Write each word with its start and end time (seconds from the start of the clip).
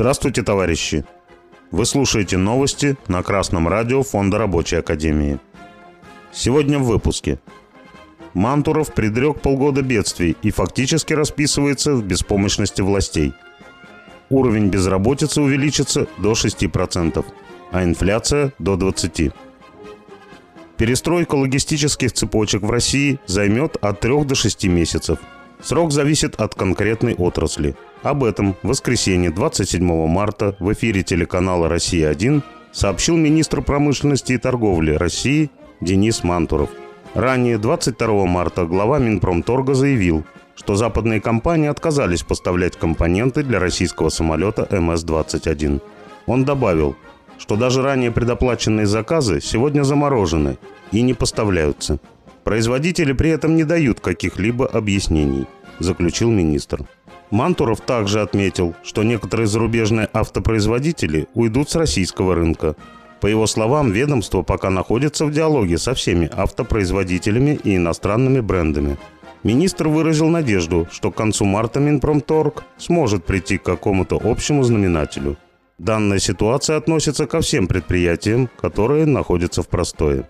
Здравствуйте, 0.00 0.42
товарищи! 0.42 1.04
Вы 1.70 1.84
слушаете 1.84 2.38
новости 2.38 2.96
на 3.06 3.22
Красном 3.22 3.68
радио 3.68 4.02
Фонда 4.02 4.38
Рабочей 4.38 4.76
Академии. 4.76 5.38
Сегодня 6.32 6.78
в 6.78 6.84
выпуске. 6.84 7.38
Мантуров 8.32 8.94
предрек 8.94 9.42
полгода 9.42 9.82
бедствий 9.82 10.38
и 10.40 10.50
фактически 10.50 11.12
расписывается 11.12 11.94
в 11.94 12.02
беспомощности 12.02 12.80
властей. 12.80 13.34
Уровень 14.30 14.68
безработицы 14.70 15.42
увеличится 15.42 16.06
до 16.16 16.32
6%, 16.32 17.22
а 17.70 17.84
инфляция 17.84 18.54
до 18.58 18.76
20%. 18.76 19.34
Перестройка 20.78 21.34
логистических 21.34 22.12
цепочек 22.12 22.62
в 22.62 22.70
России 22.70 23.20
займет 23.26 23.76
от 23.82 24.00
3 24.00 24.24
до 24.24 24.34
6 24.34 24.64
месяцев. 24.64 25.18
Срок 25.62 25.92
зависит 25.92 26.36
от 26.36 26.54
конкретной 26.54 27.14
отрасли. 27.14 27.76
Об 28.02 28.24
этом 28.24 28.56
в 28.62 28.68
воскресенье 28.68 29.30
27 29.30 30.06
марта 30.06 30.56
в 30.58 30.72
эфире 30.72 31.02
телеканала 31.02 31.68
«Россия-1» 31.68 32.42
сообщил 32.72 33.16
министр 33.16 33.62
промышленности 33.62 34.32
и 34.32 34.38
торговли 34.38 34.92
России 34.92 35.50
Денис 35.80 36.24
Мантуров. 36.24 36.70
Ранее, 37.14 37.58
22 37.58 38.26
марта, 38.26 38.64
глава 38.64 38.98
Минпромторга 38.98 39.74
заявил, 39.74 40.24
что 40.54 40.76
западные 40.76 41.20
компании 41.20 41.68
отказались 41.68 42.22
поставлять 42.22 42.76
компоненты 42.76 43.42
для 43.42 43.58
российского 43.58 44.08
самолета 44.08 44.66
МС-21. 44.70 45.82
Он 46.26 46.44
добавил, 46.44 46.96
что 47.38 47.56
даже 47.56 47.82
ранее 47.82 48.12
предоплаченные 48.12 48.86
заказы 48.86 49.40
сегодня 49.40 49.82
заморожены 49.82 50.58
и 50.92 51.02
не 51.02 51.14
поставляются. 51.14 51.98
Производители 52.44 53.12
при 53.12 53.30
этом 53.30 53.56
не 53.56 53.64
дают 53.64 54.00
каких-либо 54.00 54.66
объяснений, 54.66 55.46
заключил 55.78 56.30
министр. 56.30 56.86
Мантуров 57.30 57.80
также 57.80 58.20
отметил, 58.20 58.74
что 58.82 59.02
некоторые 59.02 59.46
зарубежные 59.46 60.08
автопроизводители 60.12 61.28
уйдут 61.34 61.70
с 61.70 61.76
российского 61.76 62.34
рынка. 62.34 62.74
По 63.20 63.26
его 63.26 63.46
словам, 63.46 63.92
ведомство 63.92 64.42
пока 64.42 64.70
находится 64.70 65.26
в 65.26 65.32
диалоге 65.32 65.78
со 65.78 65.94
всеми 65.94 66.30
автопроизводителями 66.32 67.58
и 67.62 67.76
иностранными 67.76 68.40
брендами. 68.40 68.96
Министр 69.42 69.88
выразил 69.88 70.28
надежду, 70.28 70.88
что 70.90 71.10
к 71.10 71.16
концу 71.16 71.44
марта 71.44 71.80
Минпромторг 71.80 72.64
сможет 72.78 73.24
прийти 73.24 73.58
к 73.58 73.62
какому-то 73.62 74.20
общему 74.22 74.62
знаменателю– 74.62 75.36
Данная 75.80 76.18
ситуация 76.18 76.76
относится 76.76 77.26
ко 77.26 77.40
всем 77.40 77.66
предприятиям, 77.66 78.50
которые 78.60 79.06
находятся 79.06 79.62
в 79.62 79.68
простое. 79.68 80.28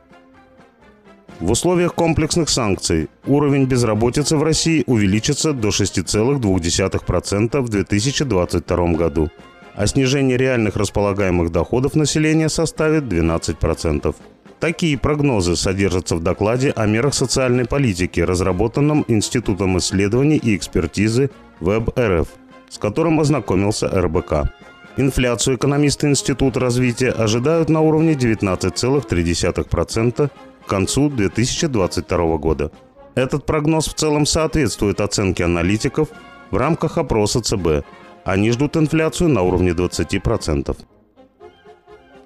В 1.40 1.52
условиях 1.52 1.94
комплексных 1.94 2.50
санкций 2.50 3.08
уровень 3.26 3.64
безработицы 3.64 4.36
в 4.36 4.42
России 4.42 4.84
увеличится 4.86 5.54
до 5.54 5.68
6,2% 5.68 7.60
в 7.60 7.68
2022 7.70 8.92
году, 8.92 9.30
а 9.74 9.86
снижение 9.86 10.36
реальных 10.36 10.76
располагаемых 10.76 11.50
доходов 11.50 11.94
населения 11.94 12.50
составит 12.50 13.04
12%. 13.04 14.14
Такие 14.60 14.98
прогнозы 14.98 15.56
содержатся 15.56 16.16
в 16.16 16.22
докладе 16.22 16.72
о 16.76 16.84
мерах 16.84 17.14
социальной 17.14 17.64
политики, 17.64 18.20
разработанном 18.20 19.06
Институтом 19.08 19.78
исследований 19.78 20.36
и 20.36 20.54
экспертизы 20.54 21.30
ВЭБ-РФ, 21.60 22.28
с 22.68 22.76
которым 22.76 23.18
ознакомился 23.18 23.88
РБК. 23.88 24.52
Инфляцию 24.98 25.56
экономисты 25.56 26.08
Института 26.08 26.60
развития 26.60 27.10
ожидают 27.10 27.70
на 27.70 27.80
уровне 27.80 28.12
19,3% 28.12 30.28
к 30.28 30.34
концу 30.70 31.10
2022 31.10 32.36
года. 32.38 32.70
Этот 33.14 33.44
прогноз 33.44 33.88
в 33.88 33.94
целом 33.94 34.24
соответствует 34.24 35.00
оценке 35.00 35.44
аналитиков 35.44 36.08
в 36.50 36.56
рамках 36.56 36.96
опроса 36.96 37.42
ЦБ. 37.42 37.84
Они 38.24 38.50
ждут 38.52 38.76
инфляцию 38.76 39.30
на 39.30 39.42
уровне 39.42 39.70
20%. 39.70 40.76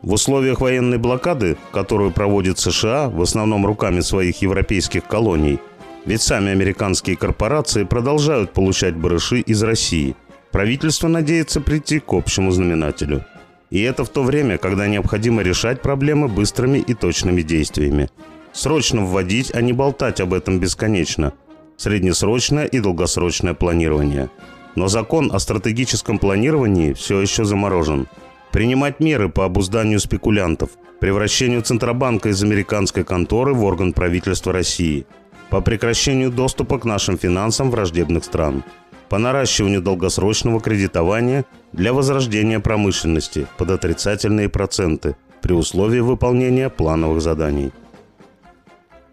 В 0.02 0.12
условиях 0.12 0.60
военной 0.60 0.98
блокады, 0.98 1.56
которую 1.72 2.12
проводит 2.12 2.58
США 2.58 3.08
в 3.08 3.22
основном 3.22 3.64
руками 3.64 4.00
своих 4.00 4.42
европейских 4.42 5.06
колоний, 5.06 5.58
ведь 6.04 6.20
сами 6.20 6.50
американские 6.50 7.16
корпорации 7.16 7.84
продолжают 7.84 8.52
получать 8.52 8.94
барыши 8.94 9.40
из 9.40 9.62
России– 9.62 10.14
Правительство 10.54 11.08
надеется 11.08 11.60
прийти 11.60 11.98
к 11.98 12.12
общему 12.12 12.52
знаменателю. 12.52 13.24
И 13.70 13.82
это 13.82 14.04
в 14.04 14.08
то 14.08 14.22
время, 14.22 14.56
когда 14.56 14.86
необходимо 14.86 15.42
решать 15.42 15.82
проблемы 15.82 16.28
быстрыми 16.28 16.78
и 16.78 16.94
точными 16.94 17.42
действиями. 17.42 18.08
Срочно 18.54 19.04
вводить, 19.04 19.54
а 19.54 19.60
не 19.60 19.72
болтать 19.72 20.20
об 20.20 20.32
этом 20.32 20.60
бесконечно. 20.60 21.32
Среднесрочное 21.76 22.64
и 22.64 22.78
долгосрочное 22.78 23.52
планирование. 23.52 24.30
Но 24.76 24.88
закон 24.88 25.30
о 25.32 25.38
стратегическом 25.38 26.18
планировании 26.18 26.92
все 26.92 27.20
еще 27.20 27.44
заморожен. 27.44 28.06
Принимать 28.52 29.00
меры 29.00 29.28
по 29.28 29.44
обузданию 29.44 29.98
спекулянтов, 29.98 30.70
превращению 31.00 31.62
Центробанка 31.62 32.28
из 32.28 32.42
американской 32.42 33.04
конторы 33.04 33.52
в 33.52 33.64
орган 33.64 33.92
правительства 33.92 34.52
России, 34.52 35.06
по 35.50 35.60
прекращению 35.60 36.30
доступа 36.30 36.78
к 36.78 36.84
нашим 36.84 37.18
финансам 37.18 37.70
враждебных 37.70 38.24
стран– 38.24 38.62
по 39.08 39.18
наращиванию 39.18 39.80
долгосрочного 39.80 40.60
кредитования 40.60 41.44
для 41.72 41.92
возрождения 41.92 42.58
промышленности 42.60 43.46
под 43.58 43.70
отрицательные 43.70 44.48
проценты 44.48 45.16
при 45.40 45.52
условии 45.52 46.00
выполнения 46.00 46.68
плановых 46.68 47.20
заданий. 47.20 47.70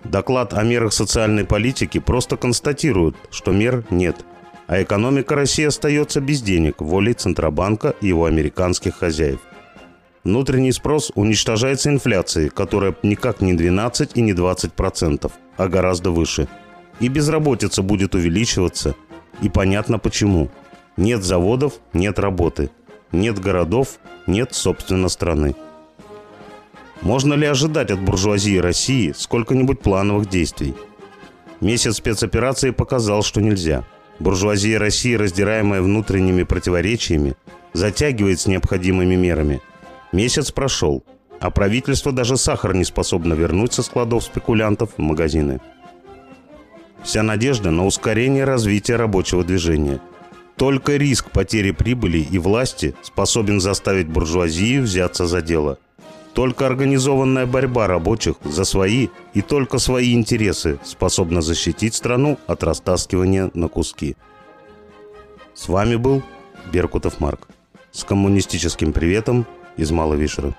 Доклад 0.04 0.54
о 0.54 0.64
мерах 0.64 0.94
социальной 0.94 1.46
политики 1.46 2.00
просто 2.00 2.38
констатирует, 2.38 3.16
что 3.30 3.52
мер 3.52 3.84
нет, 3.90 4.26
а 4.68 4.82
экономика 4.82 5.36
России 5.36 5.66
остается 5.66 6.22
без 6.22 6.42
денег 6.42 6.82
волей 6.82 7.14
Центробанка 7.14 7.96
и 8.02 8.08
его 8.08 8.26
американских 8.26 8.98
хозяев. 8.98 9.40
Внутренний 10.24 10.72
спрос 10.72 11.12
уничтожается 11.16 11.90
инфляцией, 11.90 12.50
которая 12.50 12.96
никак 13.04 13.42
не 13.42 13.54
12 13.54 14.12
и 14.16 14.22
не 14.22 14.34
20 14.34 14.74
процентов, 14.74 15.34
а 15.58 15.68
гораздо 15.68 16.12
выше. 16.12 16.48
И 17.00 17.08
безработица 17.08 17.82
будет 17.82 18.16
увеличиваться– 18.16 18.96
и 19.42 19.50
понятно 19.50 20.00
почему. 20.00 20.50
Нет 20.98 21.24
заводов, 21.24 21.74
нет 21.94 22.20
работы. 22.20 22.70
Нет 23.12 23.40
городов, 23.40 24.00
нет, 24.28 24.54
собственно, 24.54 25.10
страны. 25.10 25.56
Можно 27.02 27.34
ли 27.34 27.48
ожидать 27.48 27.90
от 27.90 28.00
буржуазии 28.00 28.58
России 28.58 29.14
сколько-нибудь 29.18 29.80
плановых 29.80 30.30
действий? 30.30 30.76
Месяц 31.60 31.98
спецоперации 31.98 32.70
показал, 32.70 33.24
что 33.24 33.42
нельзя. 33.42 33.84
Буржуазия 34.20 34.78
России, 34.78 35.16
раздираемая 35.16 35.82
внутренними 35.82 36.44
противоречиями, 36.44 37.36
затягивает 37.74 38.40
с 38.40 38.46
необходимыми 38.46 39.16
мерами. 39.16 39.62
Месяц 40.12 40.52
прошел, 40.52 41.04
а 41.40 41.50
правительство 41.50 42.12
даже 42.12 42.38
сахар 42.38 42.76
не 42.76 42.84
способно 42.84 43.34
вернуть 43.34 43.74
со 43.74 43.82
складов 43.82 44.24
спекулянтов 44.24 44.92
в 44.96 45.02
магазины. 45.02 45.60
Вся 47.04 47.24
надежда 47.24 47.72
на 47.72 47.86
ускорение 47.88 48.44
развития 48.44 48.96
рабочего 48.96 49.44
движения. 49.44 50.00
Только 50.56 50.98
риск 50.98 51.32
потери 51.32 51.72
прибыли 51.72 52.20
и 52.20 52.38
власти 52.38 52.94
способен 53.02 53.60
заставить 53.60 54.08
буржуазию 54.08 54.84
взяться 54.84 55.26
за 55.26 55.42
дело. 55.42 55.80
Только 56.34 56.66
организованная 56.66 57.46
борьба 57.46 57.88
рабочих 57.88 58.36
за 58.44 58.64
свои 58.64 59.10
и 59.34 59.42
только 59.42 59.80
свои 59.80 60.14
интересы 60.14 60.80
способна 60.84 61.42
защитить 61.42 61.94
страну 61.94 62.38
от 62.48 62.64
растаскивания 62.64 63.52
на 63.54 63.68
куски. 63.68 64.16
С 65.54 65.68
вами 65.68 65.98
был 65.98 66.24
Беркутов 66.72 67.20
Марк. 67.20 67.48
С 67.92 68.06
коммунистическим 68.06 68.94
приветом 68.94 69.46
из 69.76 69.92
Маловишера. 69.92 70.56